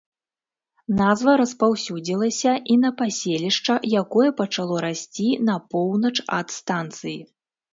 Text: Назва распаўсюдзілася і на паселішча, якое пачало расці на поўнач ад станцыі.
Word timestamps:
Назва 1.01 1.33
распаўсюдзілася 1.41 2.53
і 2.75 2.79
на 2.87 2.91
паселішча, 3.03 3.73
якое 4.01 4.27
пачало 4.43 4.75
расці 4.87 5.29
на 5.51 5.55
поўнач 5.75 6.17
ад 6.41 6.47
станцыі. 6.59 7.17